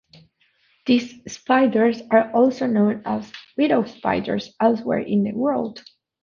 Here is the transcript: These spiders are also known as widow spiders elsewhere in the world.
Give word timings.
These 0.87 1.31
spiders 1.31 2.01
are 2.09 2.31
also 2.31 2.65
known 2.65 3.03
as 3.05 3.31
widow 3.55 3.83
spiders 3.83 4.55
elsewhere 4.59 4.97
in 4.97 5.21
the 5.21 5.31
world. 5.33 5.83